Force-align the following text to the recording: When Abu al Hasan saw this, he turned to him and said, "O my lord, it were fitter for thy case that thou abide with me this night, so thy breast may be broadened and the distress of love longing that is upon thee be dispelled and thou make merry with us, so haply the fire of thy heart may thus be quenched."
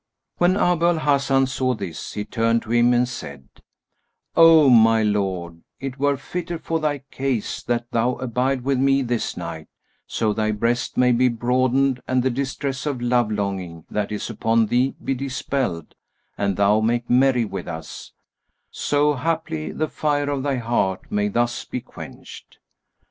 When 0.39 0.57
Abu 0.57 0.87
al 0.87 0.97
Hasan 0.97 1.45
saw 1.45 1.75
this, 1.75 2.13
he 2.13 2.25
turned 2.25 2.63
to 2.63 2.71
him 2.71 2.91
and 2.91 3.07
said, 3.07 3.47
"O 4.35 4.67
my 4.67 5.03
lord, 5.03 5.61
it 5.79 5.99
were 5.99 6.17
fitter 6.17 6.57
for 6.57 6.79
thy 6.79 7.03
case 7.11 7.61
that 7.61 7.91
thou 7.91 8.15
abide 8.15 8.63
with 8.63 8.79
me 8.79 9.03
this 9.03 9.37
night, 9.37 9.67
so 10.07 10.33
thy 10.33 10.53
breast 10.53 10.97
may 10.97 11.11
be 11.11 11.29
broadened 11.29 12.01
and 12.07 12.23
the 12.23 12.31
distress 12.31 12.87
of 12.87 12.99
love 12.99 13.31
longing 13.31 13.85
that 13.91 14.11
is 14.11 14.27
upon 14.27 14.65
thee 14.65 14.95
be 15.03 15.13
dispelled 15.13 15.93
and 16.35 16.57
thou 16.57 16.79
make 16.79 17.07
merry 17.07 17.45
with 17.45 17.67
us, 17.67 18.11
so 18.71 19.13
haply 19.13 19.71
the 19.71 19.87
fire 19.87 20.31
of 20.31 20.41
thy 20.41 20.55
heart 20.55 21.11
may 21.11 21.27
thus 21.27 21.63
be 21.63 21.79
quenched." 21.79 22.57